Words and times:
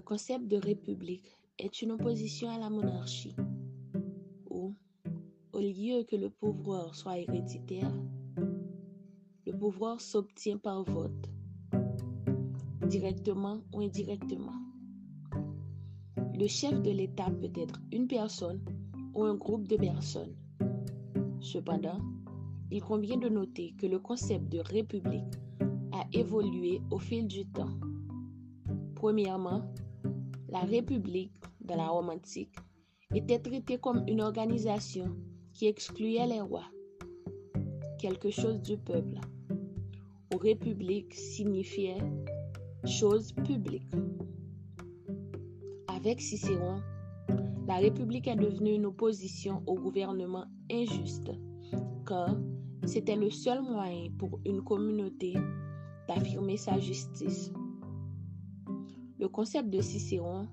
concept 0.00 0.48
de 0.48 0.56
république 0.56 1.30
est 1.58 1.82
une 1.82 1.92
opposition 1.92 2.48
à 2.48 2.58
la 2.58 2.70
monarchie, 2.70 3.36
où, 4.48 4.74
au 5.52 5.60
lieu 5.60 6.04
que 6.04 6.16
le 6.16 6.30
pouvoir 6.30 6.94
soit 6.94 7.18
héréditaire, 7.18 7.92
le 9.46 9.52
pouvoir 9.52 10.00
s'obtient 10.00 10.56
par 10.56 10.84
vote, 10.84 11.28
directement 12.88 13.60
ou 13.74 13.80
indirectement. 13.80 14.54
Le 16.34 16.46
chef 16.46 16.80
de 16.82 16.90
l'État 16.90 17.30
peut 17.30 17.52
être 17.54 17.80
une 17.92 18.08
personne 18.08 18.60
ou 19.14 19.24
un 19.24 19.34
groupe 19.34 19.68
de 19.68 19.76
personnes. 19.76 20.34
Cependant, 21.40 22.00
il 22.70 22.82
convient 22.82 23.18
de 23.18 23.28
noter 23.28 23.74
que 23.76 23.86
le 23.86 23.98
concept 23.98 24.48
de 24.48 24.60
république 24.60 25.34
a 25.92 26.06
évolué 26.12 26.80
au 26.90 26.98
fil 26.98 27.26
du 27.26 27.44
temps. 27.46 27.76
Premièrement, 28.94 29.62
la 30.52 30.60
République, 30.60 31.32
dans 31.62 31.76
la 31.76 31.88
Rome 31.88 32.10
antique, 32.10 32.54
était 33.14 33.38
traitée 33.38 33.78
comme 33.78 34.04
une 34.06 34.20
organisation 34.20 35.16
qui 35.54 35.66
excluait 35.66 36.26
les 36.26 36.42
rois, 36.42 36.70
quelque 37.98 38.30
chose 38.30 38.60
du 38.60 38.76
peuple. 38.76 39.18
Ou 40.34 40.36
République 40.36 41.14
signifiait 41.14 42.02
chose 42.84 43.32
publique. 43.32 43.90
Avec 45.88 46.20
Cicéron, 46.20 46.82
la 47.66 47.76
République 47.76 48.28
est 48.28 48.36
devenue 48.36 48.74
une 48.74 48.86
opposition 48.86 49.62
au 49.66 49.74
gouvernement 49.76 50.44
injuste, 50.70 51.30
car 52.06 52.36
c'était 52.84 53.16
le 53.16 53.30
seul 53.30 53.62
moyen 53.62 54.10
pour 54.18 54.38
une 54.44 54.62
communauté 54.62 55.34
d'affirmer 56.08 56.58
sa 56.58 56.78
justice. 56.78 57.50
Le 59.22 59.28
concept 59.28 59.70
de 59.70 59.80
Cicéron 59.80 60.48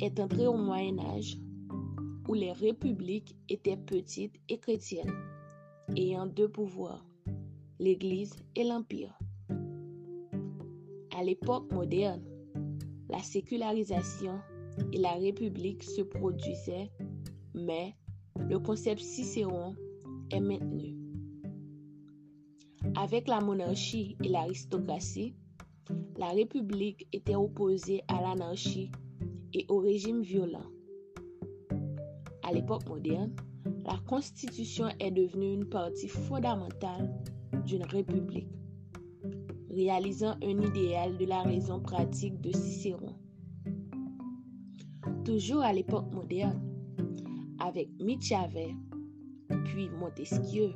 est 0.00 0.20
entré 0.20 0.46
au 0.46 0.56
Moyen 0.56 1.00
Âge 1.00 1.36
où 2.28 2.32
les 2.32 2.52
républiques 2.52 3.34
étaient 3.48 3.76
petites 3.76 4.36
et 4.48 4.60
chrétiennes, 4.60 5.12
ayant 5.96 6.26
deux 6.26 6.48
pouvoirs, 6.48 7.04
l'Église 7.80 8.36
et 8.54 8.62
l'Empire. 8.62 9.18
À 11.18 11.24
l'époque 11.24 11.72
moderne, 11.72 12.22
la 13.10 13.18
sécularisation 13.18 14.38
et 14.92 14.98
la 14.98 15.14
République 15.14 15.82
se 15.82 16.02
produisaient, 16.02 16.88
mais 17.52 17.96
le 18.48 18.60
concept 18.60 19.00
Cicéron 19.00 19.74
est 20.30 20.40
maintenu. 20.40 20.94
Avec 22.94 23.26
la 23.26 23.40
monarchie 23.40 24.16
et 24.22 24.28
l'aristocratie, 24.28 25.34
la 26.16 26.28
République 26.28 27.06
était 27.12 27.34
opposée 27.34 28.02
à 28.08 28.20
l'anarchie 28.20 28.90
et 29.52 29.66
au 29.68 29.78
régime 29.78 30.22
violent. 30.22 30.66
À 32.42 32.52
l'époque 32.52 32.88
moderne, 32.88 33.34
la 33.84 33.98
Constitution 34.06 34.86
est 35.00 35.10
devenue 35.10 35.52
une 35.54 35.68
partie 35.68 36.08
fondamentale 36.08 37.12
d'une 37.66 37.84
République, 37.84 38.48
réalisant 39.70 40.36
un 40.42 40.60
idéal 40.60 41.16
de 41.18 41.24
la 41.24 41.42
raison 41.42 41.80
pratique 41.80 42.40
de 42.40 42.52
Cicéron. 42.52 43.14
Toujours 45.24 45.62
à 45.62 45.72
l'époque 45.72 46.12
moderne, 46.12 46.60
avec 47.58 47.88
Machiavel, 48.00 48.74
puis 49.64 49.88
Montesquieu, 49.90 50.72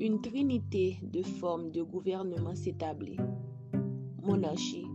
une 0.00 0.20
trinité 0.20 0.98
de 1.02 1.22
formes 1.22 1.70
de 1.70 1.82
gouvernement 1.82 2.54
s'établit 2.54 3.16
monarchie, 4.24 4.86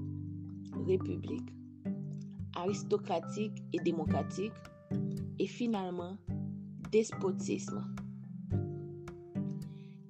république, 0.88 1.53
aristocratique 2.55 3.63
et 3.73 3.79
démocratique, 3.79 4.53
et 5.38 5.47
finalement 5.47 6.17
despotisme. 6.91 7.84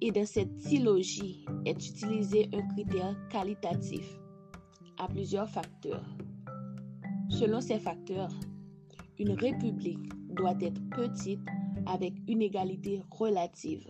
Et 0.00 0.10
dans 0.10 0.26
cette 0.26 0.58
trilogie 0.60 1.44
est 1.66 1.88
utilisé 1.88 2.48
un 2.52 2.66
critère 2.68 3.16
qualitatif 3.28 4.18
à 4.98 5.06
plusieurs 5.06 5.48
facteurs. 5.48 6.04
Selon 7.28 7.60
ces 7.60 7.78
facteurs, 7.78 8.32
une 9.18 9.32
république 9.32 10.10
doit 10.34 10.56
être 10.60 10.80
petite 10.90 11.40
avec 11.86 12.14
une 12.26 12.42
égalité 12.42 13.02
relative, 13.10 13.86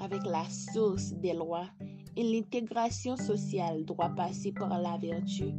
avec 0.00 0.24
la 0.24 0.44
source 0.50 1.12
des 1.14 1.32
lois 1.32 1.66
et 2.16 2.22
l'intégration 2.22 3.16
sociale 3.16 3.84
doit 3.84 4.08
passer 4.16 4.52
par 4.52 4.80
la 4.80 4.96
vertu 4.96 5.52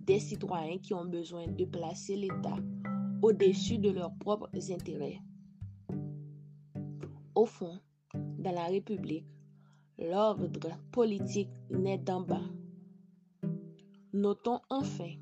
des 0.00 0.18
citoyens 0.18 0.78
qui 0.78 0.94
ont 0.94 1.04
besoin 1.04 1.46
de 1.46 1.64
placer 1.64 2.16
l'État 2.16 2.56
au-dessus 3.22 3.78
de 3.78 3.90
leurs 3.90 4.14
propres 4.14 4.50
intérêts. 4.72 5.20
Au 7.34 7.44
fond, 7.44 7.78
dans 8.14 8.52
la 8.52 8.64
République, 8.66 9.26
l'ordre 9.98 10.48
politique 10.90 11.50
naît 11.70 11.98
d'en 11.98 12.22
bas. 12.22 12.48
Notons 14.12 14.60
enfin 14.70 15.12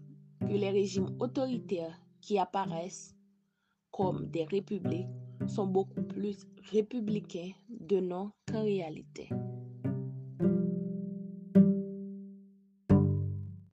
que 0.41 0.53
les 0.53 0.71
régimes 0.71 1.17
autoritaires 1.19 2.01
qui 2.21 2.39
apparaissent 2.39 3.15
comme 3.91 4.31
des 4.31 4.45
républiques 4.45 5.09
sont 5.47 5.67
beaucoup 5.67 6.03
plus 6.03 6.47
républicains 6.71 7.51
de 7.69 8.01
nom 8.01 8.31
qu'en 8.51 8.63
réalité. 8.63 9.29